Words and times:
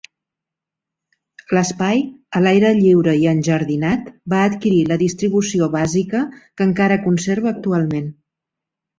L'espai, 1.55 1.99
a 2.37 2.39
l'aire 2.45 2.71
lliure 2.77 3.11
i 3.25 3.27
enjardinat, 3.31 4.07
va 4.33 4.39
adquirir 4.45 4.79
la 4.93 4.97
distribució 5.01 5.67
bàsica 5.75 6.23
que 6.39 6.67
encara 6.67 6.97
conserva 7.05 7.53
actualment. 7.53 8.09